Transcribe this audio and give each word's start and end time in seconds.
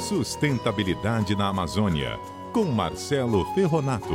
Sustentabilidade 0.00 1.36
na 1.36 1.48
Amazônia, 1.48 2.18
com 2.54 2.64
Marcelo 2.64 3.44
Ferronato. 3.54 4.14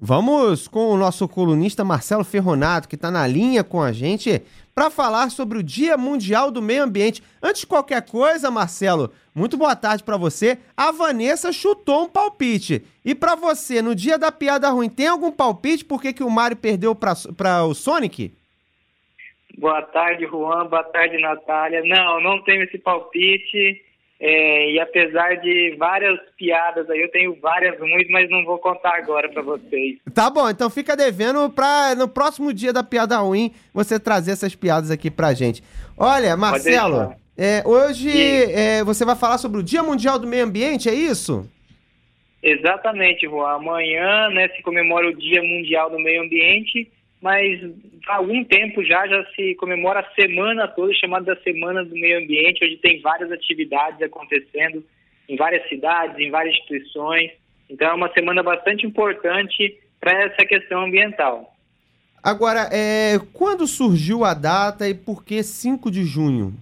Vamos 0.00 0.68
com 0.68 0.90
o 0.90 0.96
nosso 0.96 1.26
colunista 1.26 1.84
Marcelo 1.84 2.22
Ferronato, 2.22 2.88
que 2.88 2.94
está 2.94 3.10
na 3.10 3.26
linha 3.26 3.64
com 3.64 3.82
a 3.82 3.90
gente, 3.90 4.40
para 4.72 4.88
falar 4.88 5.32
sobre 5.32 5.58
o 5.58 5.62
Dia 5.64 5.98
Mundial 5.98 6.52
do 6.52 6.62
Meio 6.62 6.84
Ambiente. 6.84 7.20
Antes 7.42 7.62
de 7.62 7.66
qualquer 7.66 8.02
coisa, 8.02 8.52
Marcelo, 8.52 9.10
muito 9.34 9.56
boa 9.56 9.74
tarde 9.74 10.04
para 10.04 10.16
você. 10.16 10.56
A 10.76 10.92
Vanessa 10.92 11.52
chutou 11.52 12.04
um 12.04 12.08
palpite. 12.08 12.84
E 13.04 13.16
para 13.16 13.34
você, 13.34 13.82
no 13.82 13.96
dia 13.96 14.16
da 14.16 14.30
piada 14.30 14.70
ruim, 14.70 14.88
tem 14.88 15.08
algum 15.08 15.32
palpite 15.32 15.84
por 15.84 16.00
que, 16.00 16.12
que 16.12 16.22
o 16.22 16.30
Mario 16.30 16.56
perdeu 16.56 16.94
para 16.94 17.64
o 17.64 17.74
Sonic? 17.74 18.32
Boa 19.58 19.82
tarde, 19.82 20.24
Juan. 20.24 20.66
Boa 20.66 20.84
tarde, 20.84 21.20
Natália. 21.20 21.82
Não, 21.84 22.20
não 22.20 22.40
tenho 22.44 22.62
esse 22.62 22.78
palpite. 22.78 23.82
É, 24.20 24.72
e 24.72 24.80
apesar 24.80 25.36
de 25.36 25.76
várias 25.76 26.18
piadas 26.36 26.88
aí, 26.90 27.00
eu 27.00 27.10
tenho 27.10 27.36
várias 27.40 27.78
ruins, 27.78 28.08
mas 28.08 28.30
não 28.30 28.44
vou 28.44 28.58
contar 28.58 28.96
agora 28.96 29.28
para 29.28 29.42
vocês. 29.42 29.98
Tá 30.14 30.30
bom, 30.30 30.48
então 30.48 30.68
fica 30.70 30.96
devendo 30.96 31.50
pra 31.50 31.94
no 31.96 32.08
próximo 32.08 32.52
dia 32.52 32.72
da 32.72 32.82
piada 32.82 33.16
ruim 33.18 33.52
você 33.72 33.98
trazer 33.98 34.32
essas 34.32 34.54
piadas 34.54 34.90
aqui 34.90 35.10
pra 35.10 35.34
gente. 35.34 35.62
Olha, 35.96 36.36
Marcelo, 36.36 37.14
é, 37.36 37.62
hoje 37.64 38.10
é, 38.52 38.82
você 38.82 39.04
vai 39.04 39.14
falar 39.14 39.38
sobre 39.38 39.60
o 39.60 39.62
Dia 39.62 39.82
Mundial 39.82 40.18
do 40.18 40.26
Meio 40.26 40.44
Ambiente, 40.44 40.88
é 40.88 40.94
isso? 40.94 41.48
Exatamente, 42.42 43.26
Juan. 43.26 43.54
Amanhã 43.54 44.30
né, 44.30 44.48
se 44.48 44.62
comemora 44.62 45.08
o 45.08 45.16
Dia 45.16 45.42
Mundial 45.42 45.90
do 45.90 45.98
Meio 45.98 46.22
Ambiente 46.22 46.90
mas 47.20 47.60
há 48.06 48.16
algum 48.16 48.44
tempo 48.44 48.84
já 48.84 49.06
já 49.06 49.24
se 49.34 49.54
comemora 49.56 50.00
a 50.00 50.14
semana 50.14 50.68
toda 50.68 50.94
chamada 50.94 51.38
Semana 51.42 51.84
do 51.84 51.94
Meio 51.94 52.18
Ambiente, 52.18 52.64
onde 52.64 52.76
tem 52.76 53.00
várias 53.00 53.30
atividades 53.32 54.00
acontecendo 54.02 54.84
em 55.28 55.36
várias 55.36 55.68
cidades, 55.68 56.18
em 56.18 56.30
várias 56.30 56.54
instituições. 56.54 57.32
Então 57.68 57.88
é 57.88 57.94
uma 57.94 58.12
semana 58.12 58.42
bastante 58.42 58.86
importante 58.86 59.78
para 60.00 60.24
essa 60.24 60.46
questão 60.46 60.84
ambiental. 60.84 61.54
Agora, 62.22 62.68
é, 62.72 63.18
quando 63.32 63.66
surgiu 63.66 64.24
a 64.24 64.34
data 64.34 64.88
e 64.88 64.94
por 64.94 65.24
que 65.24 65.42
5 65.42 65.90
de 65.90 66.04
junho? 66.04 66.54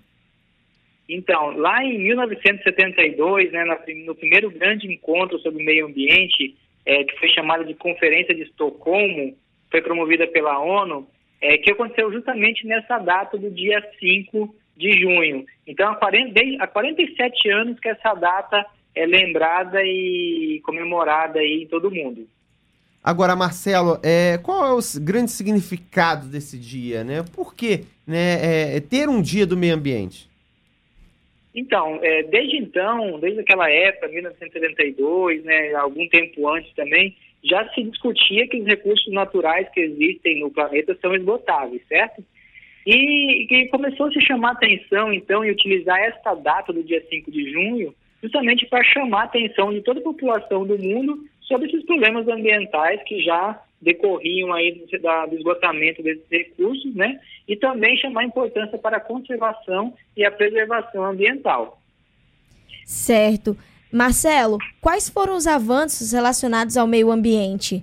Então, 1.08 1.56
lá 1.56 1.84
em 1.84 1.98
1972, 1.98 3.52
né, 3.52 3.64
no 4.04 4.14
primeiro 4.14 4.50
grande 4.50 4.90
encontro 4.92 5.38
sobre 5.38 5.62
o 5.62 5.64
meio 5.64 5.86
ambiente, 5.86 6.56
é, 6.84 7.04
que 7.04 7.18
foi 7.18 7.28
chamado 7.28 7.64
de 7.64 7.74
Conferência 7.74 8.34
de 8.34 8.42
Estocolmo, 8.42 9.36
foi 9.70 9.82
promovida 9.82 10.26
pela 10.26 10.58
ONU, 10.58 11.06
é, 11.40 11.58
que 11.58 11.72
aconteceu 11.72 12.10
justamente 12.12 12.66
nessa 12.66 12.98
data 12.98 13.36
do 13.36 13.50
dia 13.50 13.82
5 13.98 14.54
de 14.76 15.00
junho. 15.00 15.44
Então, 15.66 15.90
há, 15.90 15.96
40, 15.96 16.40
há 16.60 16.66
47 16.66 17.50
anos 17.50 17.80
que 17.80 17.88
essa 17.88 18.14
data 18.14 18.64
é 18.94 19.06
lembrada 19.06 19.82
e 19.82 20.60
comemorada 20.64 21.38
aí 21.38 21.62
em 21.62 21.66
todo 21.66 21.90
mundo. 21.90 22.26
Agora, 23.02 23.36
Marcelo, 23.36 24.00
é, 24.02 24.38
qual 24.38 24.66
é 24.66 24.72
o 24.72 24.80
grande 25.00 25.30
significado 25.30 26.26
desse 26.26 26.58
dia, 26.58 27.04
né? 27.04 27.24
Por 27.34 27.54
que 27.54 27.84
né, 28.06 28.74
é, 28.76 28.80
ter 28.80 29.08
um 29.08 29.22
dia 29.22 29.46
do 29.46 29.56
meio 29.56 29.74
ambiente? 29.74 30.28
Então, 31.56 31.98
é, 32.02 32.22
desde 32.24 32.58
então, 32.58 33.18
desde 33.18 33.40
aquela 33.40 33.70
época, 33.70 34.08
1972, 34.08 35.42
né, 35.42 35.74
algum 35.74 36.06
tempo 36.08 36.46
antes 36.46 36.70
também, 36.74 37.16
já 37.42 37.66
se 37.70 37.82
discutia 37.82 38.46
que 38.46 38.60
os 38.60 38.66
recursos 38.66 39.10
naturais 39.10 39.66
que 39.70 39.80
existem 39.80 40.40
no 40.40 40.50
planeta 40.50 40.94
são 41.00 41.14
esgotáveis, 41.14 41.80
certo? 41.88 42.22
E, 42.86 43.46
e 43.50 43.68
começou 43.68 44.06
a 44.06 44.12
se 44.12 44.20
chamar 44.20 44.52
atenção, 44.52 45.10
então, 45.10 45.42
e 45.42 45.50
utilizar 45.50 45.98
esta 45.98 46.34
data 46.34 46.74
do 46.74 46.84
dia 46.84 47.02
5 47.08 47.30
de 47.30 47.50
junho, 47.50 47.94
justamente 48.22 48.66
para 48.66 48.84
chamar 48.84 49.22
a 49.22 49.24
atenção 49.24 49.72
de 49.72 49.80
toda 49.80 50.00
a 50.00 50.04
população 50.04 50.66
do 50.66 50.78
mundo 50.78 51.18
sobre 51.40 51.68
esses 51.68 51.84
problemas 51.86 52.28
ambientais 52.28 53.02
que 53.04 53.22
já 53.22 53.58
decorriam 53.80 54.52
aí 54.52 54.72
do, 54.72 54.86
do 55.28 55.36
esgotamento 55.36 56.02
desses 56.02 56.24
recursos, 56.30 56.94
né? 56.94 57.20
E 57.46 57.56
também 57.56 57.96
chamar 57.96 58.24
importância 58.24 58.78
para 58.78 58.96
a 58.96 59.00
conservação 59.00 59.94
e 60.16 60.24
a 60.24 60.30
preservação 60.30 61.04
ambiental. 61.04 61.80
Certo. 62.84 63.56
Marcelo, 63.92 64.58
quais 64.80 65.08
foram 65.08 65.36
os 65.36 65.46
avanços 65.46 66.12
relacionados 66.12 66.76
ao 66.76 66.86
meio 66.86 67.10
ambiente? 67.10 67.82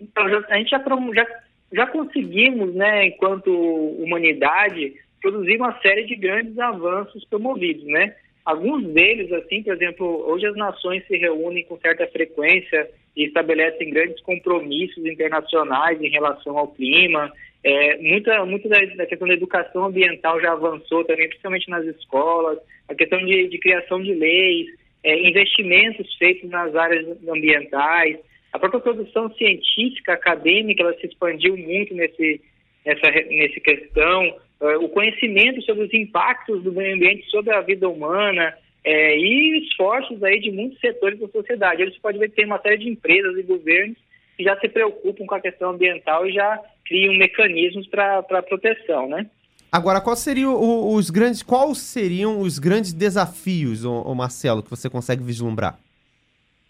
Então, 0.00 0.24
a 0.24 0.56
gente 0.56 0.70
já, 0.70 0.82
já, 1.14 1.26
já 1.72 1.86
conseguimos, 1.86 2.74
né, 2.74 3.06
enquanto 3.06 3.50
humanidade, 3.50 4.94
produzir 5.20 5.56
uma 5.56 5.80
série 5.80 6.04
de 6.04 6.14
grandes 6.16 6.58
avanços 6.58 7.24
promovidos, 7.24 7.84
né? 7.84 8.14
Alguns 8.44 8.84
deles, 8.92 9.32
assim, 9.32 9.62
por 9.62 9.72
exemplo, 9.72 10.06
hoje 10.28 10.46
as 10.46 10.54
nações 10.54 11.06
se 11.06 11.16
reúnem 11.16 11.64
com 11.64 11.78
certa 11.78 12.06
frequência 12.08 12.90
e 13.16 13.24
estabelecem 13.24 13.90
grandes 13.90 14.20
compromissos 14.22 15.04
internacionais 15.04 16.00
em 16.00 16.08
relação 16.08 16.58
ao 16.58 16.68
clima. 16.68 17.32
É, 17.62 17.96
muita 17.98 18.44
muita 18.44 18.68
da, 18.68 19.06
questão 19.06 19.26
da 19.26 19.34
educação 19.34 19.84
ambiental 19.86 20.40
já 20.40 20.52
avançou 20.52 21.04
também, 21.04 21.28
principalmente 21.28 21.70
nas 21.70 21.84
escolas. 21.86 22.58
A 22.88 22.94
questão 22.94 23.18
de, 23.24 23.48
de 23.48 23.58
criação 23.58 24.02
de 24.02 24.12
leis, 24.12 24.66
é, 25.02 25.28
investimentos 25.28 26.14
feitos 26.16 26.50
nas 26.50 26.74
áreas 26.74 27.06
ambientais. 27.28 28.18
A 28.52 28.58
própria 28.58 28.80
produção 28.80 29.32
científica, 29.34 30.12
acadêmica, 30.12 30.82
ela 30.82 30.94
se 30.94 31.06
expandiu 31.06 31.56
muito 31.56 31.94
nesse, 31.94 32.40
nessa 32.84 33.10
nesse 33.10 33.60
questão. 33.60 34.36
É, 34.60 34.76
o 34.76 34.88
conhecimento 34.88 35.62
sobre 35.62 35.84
os 35.84 35.94
impactos 35.94 36.62
do 36.62 36.72
meio 36.72 36.94
ambiente 36.94 37.28
sobre 37.30 37.52
a 37.54 37.60
vida 37.60 37.88
humana, 37.88 38.54
é, 38.84 39.16
e 39.16 39.64
esforços 39.64 40.22
aí 40.22 40.38
de 40.38 40.50
muitos 40.50 40.78
setores 40.78 41.18
da 41.18 41.28
sociedade. 41.28 41.82
Eles 41.82 41.96
podem 41.98 42.20
ver 42.20 42.28
que 42.28 42.36
tem 42.36 42.44
uma 42.44 42.60
série 42.60 42.78
de 42.78 42.88
empresas 42.88 43.36
e 43.38 43.42
governos 43.42 43.96
que 44.36 44.44
já 44.44 44.58
se 44.60 44.68
preocupam 44.68 45.24
com 45.26 45.34
a 45.34 45.40
questão 45.40 45.70
ambiental 45.70 46.26
e 46.26 46.32
já 46.32 46.60
criam 46.84 47.14
mecanismos 47.14 47.86
para 47.86 48.42
proteção, 48.42 49.08
né? 49.08 49.26
Agora, 49.72 50.00
qual 50.00 50.14
seriam 50.14 50.54
os 50.94 51.10
grandes, 51.10 51.42
quais 51.42 51.78
seriam 51.78 52.40
os 52.40 52.58
grandes 52.58 52.92
desafios, 52.92 53.84
ô, 53.84 54.14
Marcelo, 54.14 54.62
que 54.62 54.70
você 54.70 54.88
consegue 54.88 55.22
vislumbrar? 55.22 55.78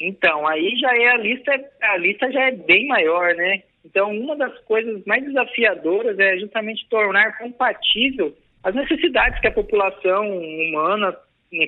Então, 0.00 0.46
aí 0.46 0.74
já 0.76 0.96
é 0.96 1.08
a 1.08 1.16
lista, 1.16 1.52
a 1.82 1.96
lista 1.98 2.30
já 2.32 2.44
é 2.44 2.52
bem 2.52 2.86
maior, 2.86 3.34
né? 3.34 3.62
Então, 3.84 4.10
uma 4.10 4.34
das 4.36 4.58
coisas 4.60 5.04
mais 5.04 5.22
desafiadoras 5.22 6.18
é 6.18 6.38
justamente 6.38 6.86
tornar 6.88 7.36
compatível 7.36 8.34
as 8.62 8.74
necessidades 8.74 9.38
que 9.40 9.48
a 9.48 9.52
população 9.52 10.26
humana 10.38 11.14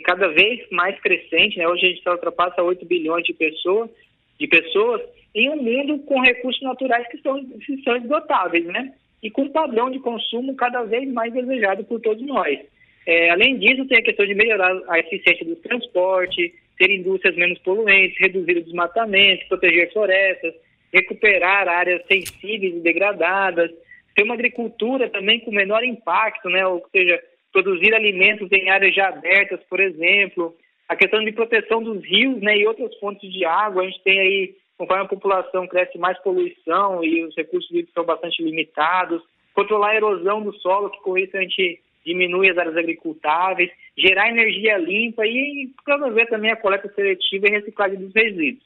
cada 0.05 0.29
vez 0.29 0.69
mais 0.71 0.99
crescente, 1.01 1.59
né? 1.59 1.69
Hoje 1.69 1.87
a 1.87 1.89
gente 1.89 2.09
ultrapassa 2.09 2.63
8 2.63 2.85
bilhões 2.87 3.25
de 3.25 3.33
pessoas, 3.33 3.91
de 4.39 4.47
pessoas 4.47 5.03
em 5.35 5.51
um 5.51 5.63
mundo 5.63 5.99
com 6.01 6.21
recursos 6.21 6.63
naturais 6.63 7.07
que 7.09 7.19
são, 7.19 7.45
que 7.45 7.83
são 7.83 7.97
esgotáveis, 7.97 8.65
né? 8.65 8.93
E 9.23 9.31
com 9.31 9.43
um 9.43 9.51
padrão 9.51 9.91
de 9.91 9.99
consumo 9.99 10.55
cada 10.57 10.83
vez 10.85 11.11
mais 11.13 11.33
desejado 11.33 11.85
por 11.85 12.01
todos 12.01 12.27
nós. 12.27 12.59
É, 13.07 13.31
além 13.31 13.57
disso, 13.59 13.87
tem 13.87 13.99
a 13.99 14.03
questão 14.03 14.27
de 14.27 14.35
melhorar 14.35 14.77
a 14.89 14.99
eficiência 14.99 15.45
do 15.47 15.57
transporte, 15.57 16.53
ter 16.77 16.91
indústrias 16.91 17.37
menos 17.37 17.59
poluentes, 17.61 18.19
reduzir 18.19 18.59
o 18.59 18.65
desmatamento, 18.65 19.47
proteger 19.49 19.93
florestas, 19.93 20.55
recuperar 20.93 21.69
áreas 21.69 22.03
sensíveis 22.07 22.75
e 22.75 22.81
degradadas, 22.81 23.71
ter 24.15 24.25
uma 24.25 24.35
agricultura 24.35 25.09
também 25.11 25.41
com 25.41 25.51
menor 25.53 25.85
impacto, 25.85 26.49
né? 26.49 26.67
Ou 26.67 26.85
seja, 26.91 27.23
produzir 27.63 27.95
alimentos 27.95 28.53
em 28.53 28.69
áreas 28.69 28.95
já 28.95 29.09
abertas, 29.09 29.61
por 29.71 29.81
exemplo, 29.81 30.55
a 30.87 30.95
questão 30.95 31.25
de 31.25 31.33
proteção 31.33 31.83
dos 31.83 32.05
rios 32.05 32.39
né, 32.43 32.59
e 32.59 32.67
outras 32.67 32.95
fontes 32.99 33.33
de 33.33 33.47
água. 33.47 33.83
A 33.83 33.87
gente 33.87 34.03
tem 34.03 34.21
aí, 34.21 34.55
conforme 34.77 35.05
a 35.05 35.09
população 35.09 35.67
cresce, 35.67 35.97
mais 35.97 36.19
poluição 36.19 37.03
e 37.03 37.25
os 37.25 37.35
recursos 37.35 37.71
hídricos 37.71 37.95
são 37.95 38.05
bastante 38.05 38.43
limitados. 38.43 39.23
Controlar 39.55 39.93
a 39.93 39.97
erosão 39.97 40.43
do 40.43 40.53
solo, 40.59 40.91
que 40.91 41.01
com 41.01 41.17
isso 41.17 41.35
a 41.35 41.41
gente 41.41 41.81
diminui 42.05 42.51
as 42.51 42.59
áreas 42.59 42.77
agricultáveis, 42.77 43.71
gerar 43.97 44.29
energia 44.29 44.77
limpa 44.77 45.27
e 45.27 45.71
promover 45.83 46.29
também 46.29 46.53
a 46.53 46.57
coleta 46.57 46.93
seletiva 46.95 47.49
e 47.49 47.53
reciclagem 47.53 47.99
dos 47.99 48.15
resíduos. 48.15 48.65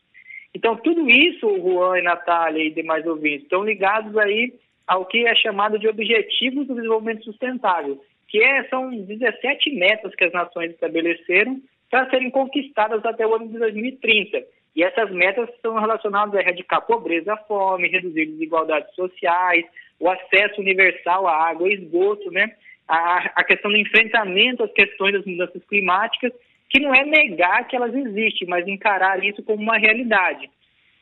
Então, 0.53 0.75
tudo 0.75 1.09
isso, 1.09 1.47
Juan 1.59 2.01
e 2.01 2.03
Natália 2.03 2.65
e 2.65 2.71
demais 2.75 3.07
ouvintes, 3.07 3.45
estão 3.45 3.65
ligados 3.65 4.19
aí 4.19 4.53
ao 4.85 5.07
que 5.07 5.25
é 5.25 5.35
chamado 5.37 5.79
de 5.79 5.87
Objetivos 5.87 6.67
do 6.67 6.75
Desenvolvimento 6.75 7.23
Sustentável, 7.23 8.01
que 8.31 8.43
é, 8.43 8.65
são 8.69 8.89
17 8.91 9.75
metas 9.75 10.15
que 10.15 10.25
as 10.25 10.33
nações 10.33 10.71
estabeleceram 10.71 11.61
para 11.91 12.09
serem 12.09 12.31
conquistadas 12.31 13.05
até 13.05 13.27
o 13.27 13.35
ano 13.35 13.49
de 13.49 13.59
2030. 13.59 14.43
E 14.77 14.85
essas 14.85 15.11
metas 15.11 15.51
são 15.61 15.75
relacionadas 15.75 16.35
a 16.35 16.41
erradicar 16.41 16.79
a 16.79 16.83
pobreza, 16.83 17.33
a 17.33 17.37
fome, 17.37 17.89
reduzir 17.89 18.27
desigualdades 18.27 18.95
sociais, 18.95 19.65
o 19.99 20.09
acesso 20.09 20.61
universal 20.61 21.27
à 21.27 21.49
água 21.49 21.69
e 21.69 21.75
esgoto, 21.75 22.31
né? 22.31 22.55
A, 22.87 23.33
a 23.41 23.45
questão 23.45 23.71
do 23.71 23.77
enfrentamento 23.77 24.63
às 24.63 24.73
questões 24.73 25.13
das 25.13 25.25
mudanças 25.25 25.63
climáticas, 25.65 26.33
que 26.69 26.81
não 26.81 26.95
é 26.95 27.05
negar 27.05 27.67
que 27.67 27.75
elas 27.75 27.93
existem, 27.93 28.47
mas 28.49 28.67
encarar 28.69 29.23
isso 29.25 29.43
como 29.43 29.61
uma 29.61 29.77
realidade. 29.77 30.49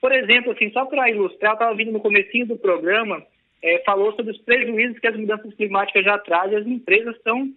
Por 0.00 0.12
exemplo, 0.12 0.52
assim, 0.52 0.70
só 0.70 0.86
para 0.86 1.10
ilustrar, 1.10 1.52
eu 1.52 1.54
estava 1.54 1.74
vindo 1.74 1.92
no 1.92 2.00
comecinho 2.00 2.46
do 2.46 2.56
programa 2.56 3.22
é, 3.62 3.78
falou 3.84 4.12
sobre 4.14 4.32
os 4.32 4.38
prejuízos 4.38 4.98
que 4.98 5.06
as 5.06 5.16
mudanças 5.16 5.52
climáticas 5.54 6.04
já 6.04 6.18
trazem 6.18 6.52
e 6.54 6.60
as 6.60 6.66
empresas 6.66 7.16
estão 7.16 7.50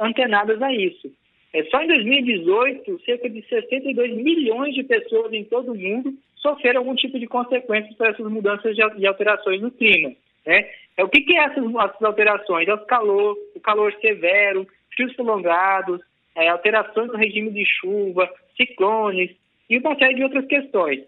antenadas 0.00 0.60
a 0.62 0.72
isso. 0.72 1.10
É, 1.52 1.64
só 1.64 1.80
em 1.80 1.88
2018, 1.88 3.00
cerca 3.04 3.30
de 3.30 3.42
62 3.48 4.16
milhões 4.16 4.74
de 4.74 4.82
pessoas 4.82 5.32
em 5.32 5.44
todo 5.44 5.72
o 5.72 5.78
mundo 5.78 6.12
sofreram 6.36 6.80
algum 6.80 6.94
tipo 6.94 7.18
de 7.18 7.26
consequências 7.26 7.94
por 7.96 8.06
essas 8.06 8.30
mudanças 8.30 8.76
e 8.76 9.06
alterações 9.06 9.60
no 9.60 9.70
clima. 9.70 10.12
Né? 10.44 10.70
É, 10.96 11.04
o 11.04 11.08
que, 11.08 11.22
que 11.22 11.36
é 11.36 11.44
essas, 11.44 11.64
essas 11.64 12.02
alterações? 12.02 12.68
É 12.68 12.74
o 12.74 12.86
calor, 12.86 13.36
o 13.54 13.60
calor 13.60 13.92
severo, 14.00 14.66
frios 14.94 15.14
prolongados, 15.14 16.00
é, 16.34 16.48
alterações 16.48 17.08
no 17.08 17.16
regime 17.16 17.50
de 17.50 17.64
chuva, 17.64 18.30
ciclones 18.56 19.30
e 19.68 19.78
uma 19.78 19.96
série 19.96 20.14
de 20.14 20.22
outras 20.22 20.46
questões. 20.46 21.04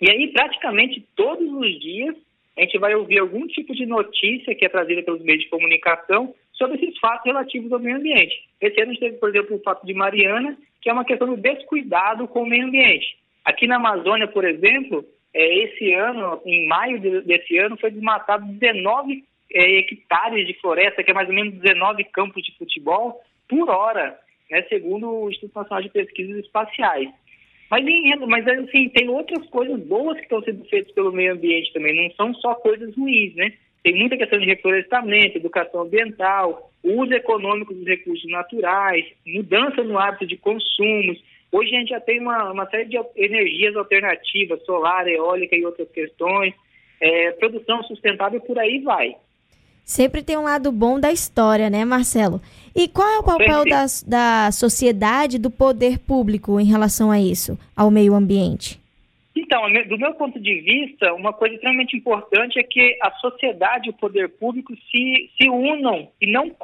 E 0.00 0.10
aí, 0.10 0.28
praticamente 0.32 1.04
todos 1.16 1.50
os 1.52 1.80
dias, 1.80 2.16
a 2.58 2.62
gente 2.62 2.78
vai 2.78 2.94
ouvir 2.94 3.20
algum 3.20 3.46
tipo 3.46 3.72
de 3.72 3.86
notícia 3.86 4.54
que 4.54 4.64
é 4.64 4.68
trazida 4.68 5.02
pelos 5.02 5.22
meios 5.22 5.44
de 5.44 5.48
comunicação 5.48 6.34
sobre 6.52 6.76
esses 6.76 6.98
fatos 6.98 7.24
relativos 7.24 7.72
ao 7.72 7.78
meio 7.78 7.96
ambiente. 7.96 8.34
Esse 8.60 8.80
ano 8.80 8.90
a 8.90 8.94
gente 8.94 9.00
teve, 9.00 9.16
por 9.18 9.28
exemplo, 9.28 9.56
o 9.56 9.62
fato 9.62 9.86
de 9.86 9.94
Mariana, 9.94 10.58
que 10.82 10.90
é 10.90 10.92
uma 10.92 11.04
questão 11.04 11.28
do 11.28 11.36
descuidado 11.36 12.26
com 12.26 12.42
o 12.42 12.46
meio 12.46 12.66
ambiente. 12.66 13.16
Aqui 13.44 13.68
na 13.68 13.76
Amazônia, 13.76 14.26
por 14.26 14.44
exemplo, 14.44 15.04
é, 15.32 15.58
esse 15.64 15.92
ano, 15.92 16.42
em 16.44 16.66
maio 16.66 16.98
de, 16.98 17.20
desse 17.20 17.56
ano, 17.58 17.78
foi 17.78 17.92
desmatado 17.92 18.44
19 18.44 19.24
é, 19.52 19.78
hectares 19.78 20.46
de 20.46 20.54
floresta, 20.54 21.04
que 21.04 21.12
é 21.12 21.14
mais 21.14 21.28
ou 21.28 21.34
menos 21.34 21.54
19 21.54 22.04
campos 22.04 22.42
de 22.42 22.56
futebol 22.58 23.20
por 23.48 23.70
hora, 23.70 24.18
né, 24.50 24.62
segundo 24.62 25.08
o 25.08 25.30
Instituto 25.30 25.54
Nacional 25.54 25.82
de 25.82 25.90
Pesquisas 25.90 26.44
Espaciais. 26.44 27.08
Mas, 27.70 27.84
mas 28.26 28.48
assim, 28.48 28.88
tem 28.88 29.08
outras 29.08 29.46
coisas 29.48 29.78
boas 29.80 30.16
que 30.16 30.22
estão 30.22 30.42
sendo 30.42 30.64
feitas 30.64 30.92
pelo 30.94 31.12
meio 31.12 31.34
ambiente 31.34 31.72
também, 31.72 31.94
não 31.94 32.14
são 32.14 32.34
só 32.34 32.54
coisas 32.54 32.94
ruins, 32.96 33.34
né? 33.34 33.52
Tem 33.82 33.94
muita 33.94 34.16
questão 34.16 34.38
de 34.38 34.46
reflorestamento, 34.46 35.36
educação 35.36 35.82
ambiental, 35.82 36.70
uso 36.82 37.12
econômico 37.12 37.74
dos 37.74 37.86
recursos 37.86 38.28
naturais, 38.30 39.04
mudança 39.26 39.82
no 39.84 39.98
hábito 39.98 40.26
de 40.26 40.36
consumos. 40.36 41.22
Hoje 41.52 41.74
a 41.74 41.78
gente 41.78 41.88
já 41.90 42.00
tem 42.00 42.20
uma, 42.20 42.50
uma 42.50 42.66
série 42.66 42.86
de 42.86 42.98
energias 43.16 43.76
alternativas, 43.76 44.64
solar, 44.64 45.06
eólica 45.06 45.56
e 45.56 45.64
outras 45.64 45.90
questões, 45.90 46.54
é, 47.00 47.32
produção 47.32 47.82
sustentável 47.84 48.40
por 48.40 48.58
aí 48.58 48.80
vai. 48.80 49.14
Sempre 49.88 50.22
tem 50.22 50.36
um 50.36 50.42
lado 50.42 50.70
bom 50.70 51.00
da 51.00 51.10
história, 51.10 51.70
né, 51.70 51.82
Marcelo? 51.82 52.42
E 52.76 52.86
qual 52.88 53.08
é 53.08 53.18
o 53.20 53.24
papel 53.24 53.64
da, 53.64 53.86
da 54.06 54.52
sociedade, 54.52 55.38
do 55.38 55.50
poder 55.50 55.98
público 55.98 56.60
em 56.60 56.66
relação 56.66 57.10
a 57.10 57.18
isso, 57.18 57.58
ao 57.74 57.90
meio 57.90 58.12
ambiente? 58.12 58.78
Então, 59.34 59.62
do 59.88 59.96
meu 59.96 60.12
ponto 60.12 60.38
de 60.38 60.60
vista, 60.60 61.14
uma 61.14 61.32
coisa 61.32 61.54
extremamente 61.54 61.96
importante 61.96 62.58
é 62.58 62.62
que 62.62 62.98
a 63.02 63.10
sociedade 63.12 63.88
e 63.88 63.90
o 63.90 63.94
poder 63.94 64.28
público 64.28 64.74
se, 64.76 65.30
se 65.40 65.48
unam 65.48 66.06
e 66.20 66.30
não, 66.30 66.54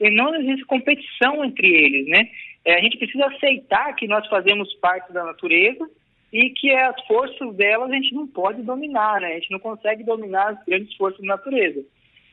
e 0.00 0.10
não 0.10 0.34
existe 0.36 0.64
competição 0.64 1.44
entre 1.44 1.68
eles, 1.68 2.06
né? 2.08 2.30
É, 2.64 2.78
a 2.78 2.80
gente 2.80 2.96
precisa 2.96 3.26
aceitar 3.26 3.94
que 3.94 4.08
nós 4.08 4.26
fazemos 4.26 4.72
parte 4.76 5.12
da 5.12 5.22
natureza 5.22 5.86
e 6.32 6.48
que 6.48 6.70
as 6.70 6.98
forças 7.06 7.54
delas 7.56 7.90
a 7.90 7.94
gente 7.94 8.14
não 8.14 8.26
pode 8.26 8.62
dominar, 8.62 9.20
né? 9.20 9.32
A 9.32 9.34
gente 9.34 9.50
não 9.50 9.58
consegue 9.58 10.02
dominar 10.02 10.52
as 10.52 10.64
grandes 10.64 10.94
forças 10.96 11.20
da 11.20 11.26
natureza. 11.26 11.84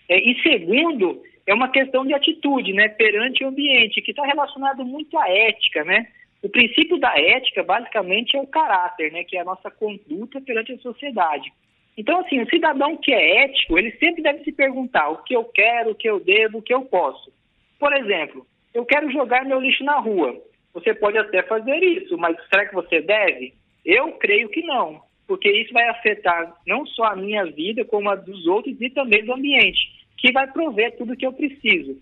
É, 0.09 0.17
e 0.17 0.41
segundo, 0.41 1.21
é 1.45 1.53
uma 1.53 1.69
questão 1.69 2.05
de 2.05 2.13
atitude, 2.13 2.73
né, 2.73 2.89
perante 2.89 3.43
o 3.43 3.47
ambiente, 3.47 4.01
que 4.01 4.11
está 4.11 4.25
relacionado 4.25 4.85
muito 4.85 5.17
à 5.17 5.29
ética, 5.29 5.83
né? 5.85 6.07
O 6.43 6.49
princípio 6.49 6.99
da 6.99 7.17
ética, 7.17 7.63
basicamente, 7.63 8.35
é 8.35 8.39
o 8.39 8.47
caráter, 8.47 9.11
né, 9.11 9.23
que 9.23 9.37
é 9.37 9.41
a 9.41 9.45
nossa 9.45 9.71
conduta 9.71 10.39
perante 10.41 10.73
a 10.73 10.77
sociedade. 10.79 11.51
Então, 11.97 12.19
assim, 12.19 12.39
o 12.41 12.49
cidadão 12.49 12.95
que 12.97 13.11
é 13.11 13.45
ético, 13.45 13.77
ele 13.77 13.91
sempre 13.93 14.21
deve 14.21 14.43
se 14.43 14.51
perguntar 14.51 15.09
o 15.09 15.23
que 15.23 15.35
eu 15.35 15.43
quero, 15.45 15.91
o 15.91 15.95
que 15.95 16.07
eu 16.07 16.19
devo, 16.19 16.59
o 16.59 16.61
que 16.61 16.73
eu 16.73 16.83
posso. 16.83 17.31
Por 17.79 17.91
exemplo, 17.93 18.45
eu 18.73 18.85
quero 18.85 19.11
jogar 19.11 19.45
meu 19.45 19.59
lixo 19.59 19.83
na 19.83 19.97
rua. 19.97 20.39
Você 20.73 20.93
pode 20.93 21.17
até 21.17 21.41
fazer 21.43 21.81
isso, 21.83 22.17
mas 22.17 22.37
será 22.49 22.67
que 22.67 22.75
você 22.75 23.01
deve? 23.01 23.53
Eu 23.83 24.11
creio 24.13 24.47
que 24.49 24.61
não, 24.61 25.01
porque 25.27 25.49
isso 25.49 25.73
vai 25.73 25.87
afetar 25.87 26.53
não 26.67 26.85
só 26.85 27.05
a 27.05 27.15
minha 27.15 27.45
vida, 27.45 27.83
como 27.83 28.09
a 28.09 28.15
dos 28.15 28.45
outros 28.45 28.79
e 28.79 28.89
também 28.91 29.25
do 29.25 29.33
ambiente 29.33 29.96
que 30.17 30.31
vai 30.31 30.47
prover 30.51 30.97
tudo 30.97 31.15
que 31.15 31.25
eu 31.25 31.33
preciso. 31.33 31.97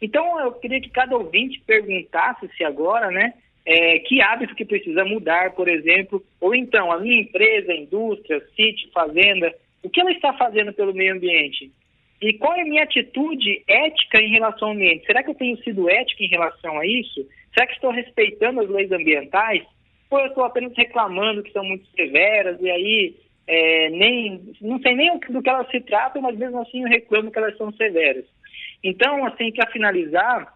Então, 0.00 0.40
eu 0.40 0.52
queria 0.52 0.80
que 0.80 0.90
cada 0.90 1.16
ouvinte 1.16 1.60
perguntasse 1.66 2.48
se 2.56 2.64
agora, 2.64 3.10
né, 3.10 3.34
é, 3.66 3.98
que 4.00 4.22
hábito 4.22 4.54
que 4.54 4.64
precisa 4.64 5.04
mudar, 5.04 5.52
por 5.52 5.68
exemplo, 5.68 6.24
ou 6.40 6.54
então 6.54 6.90
a 6.90 6.98
minha 6.98 7.20
empresa, 7.20 7.74
indústria, 7.74 8.40
sítio, 8.56 8.90
fazenda, 8.92 9.52
o 9.82 9.90
que 9.90 10.00
ela 10.00 10.10
está 10.10 10.32
fazendo 10.32 10.72
pelo 10.72 10.94
meio 10.94 11.14
ambiente? 11.14 11.70
E 12.20 12.32
qual 12.32 12.54
é 12.54 12.62
a 12.62 12.64
minha 12.64 12.82
atitude 12.82 13.62
ética 13.68 14.20
em 14.20 14.30
relação 14.30 14.68
ao 14.68 14.74
ambiente? 14.74 15.06
Será 15.06 15.22
que 15.22 15.30
eu 15.30 15.34
tenho 15.34 15.56
sido 15.62 15.88
ético 15.88 16.22
em 16.22 16.28
relação 16.28 16.78
a 16.78 16.86
isso? 16.86 17.26
Será 17.52 17.66
que 17.66 17.74
estou 17.74 17.92
respeitando 17.92 18.60
as 18.60 18.68
leis 18.68 18.90
ambientais? 18.90 19.62
Ou 20.10 20.18
eu 20.18 20.26
estou 20.26 20.44
apenas 20.44 20.72
reclamando 20.76 21.42
que 21.42 21.52
são 21.52 21.62
muito 21.62 21.86
severas 21.94 22.60
e 22.60 22.70
aí 22.70 23.14
é, 23.48 23.88
nem, 23.88 24.52
não 24.60 24.78
sei 24.80 24.94
nem 24.94 25.18
do 25.30 25.42
que 25.42 25.48
elas 25.48 25.68
se 25.70 25.80
tratam, 25.80 26.20
mas 26.20 26.36
mesmo 26.36 26.60
assim 26.60 26.82
eu 26.82 26.88
reclamo 26.88 27.30
que 27.32 27.38
elas 27.38 27.56
são 27.56 27.72
severas. 27.72 28.26
Então, 28.84 29.24
assim, 29.24 29.50
para 29.52 29.70
finalizar, 29.70 30.54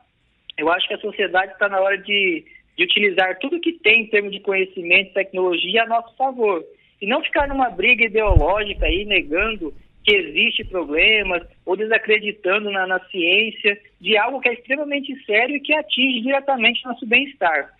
eu 0.58 0.70
acho 0.70 0.86
que 0.86 0.94
a 0.94 0.98
sociedade 0.98 1.52
está 1.52 1.70
na 1.70 1.80
hora 1.80 1.96
de, 1.96 2.44
de 2.76 2.84
utilizar 2.84 3.38
tudo 3.38 3.60
que 3.60 3.72
tem 3.78 4.02
em 4.02 4.06
termos 4.08 4.30
de 4.30 4.40
conhecimento 4.40 5.14
tecnologia 5.14 5.84
a 5.84 5.86
nosso 5.86 6.14
favor. 6.16 6.62
E 7.00 7.06
não 7.06 7.22
ficar 7.22 7.48
numa 7.48 7.70
briga 7.70 8.04
ideológica 8.04 8.84
aí, 8.84 9.06
negando 9.06 9.74
que 10.04 10.14
existe 10.14 10.64
problemas 10.64 11.42
ou 11.64 11.76
desacreditando 11.76 12.70
na, 12.70 12.86
na 12.86 13.00
ciência 13.06 13.80
de 14.00 14.18
algo 14.18 14.40
que 14.40 14.50
é 14.50 14.52
extremamente 14.52 15.16
sério 15.24 15.56
e 15.56 15.60
que 15.60 15.74
atinge 15.74 16.20
diretamente 16.20 16.84
nosso 16.84 17.06
bem-estar. 17.06 17.72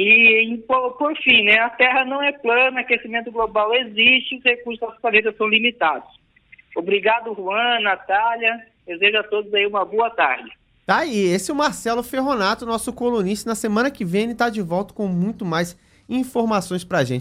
E, 0.00 0.62
por, 0.68 0.92
por, 0.92 1.16
fim, 1.16 1.42
né, 1.42 1.58
a 1.58 1.70
Terra 1.70 2.04
não 2.04 2.22
é 2.22 2.30
plana, 2.30 2.82
aquecimento 2.82 3.32
global 3.32 3.74
existe, 3.74 4.36
os 4.36 4.44
recursos 4.44 4.78
do 4.78 5.00
planeta 5.00 5.34
são 5.36 5.48
limitados. 5.48 6.08
Obrigado, 6.76 7.34
Juan, 7.34 7.80
Natália. 7.80 8.64
Desejo 8.86 9.18
a 9.18 9.24
todos 9.24 9.52
aí 9.52 9.66
uma 9.66 9.84
boa 9.84 10.08
tarde. 10.10 10.52
Tá 10.86 10.98
aí, 10.98 11.18
esse 11.18 11.50
é 11.50 11.54
o 11.54 11.56
Marcelo 11.56 12.04
Ferronato, 12.04 12.64
nosso 12.64 12.92
colunista. 12.92 13.50
Na 13.50 13.56
semana 13.56 13.90
que 13.90 14.04
vem 14.04 14.22
ele 14.22 14.32
está 14.32 14.48
de 14.48 14.62
volta 14.62 14.94
com 14.94 15.08
muito 15.08 15.44
mais 15.44 15.76
informações 16.08 16.84
pra 16.84 17.02
gente. 17.02 17.16